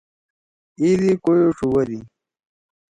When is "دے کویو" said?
0.99-1.49